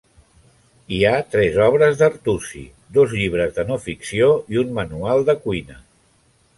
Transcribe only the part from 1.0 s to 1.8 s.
ha tres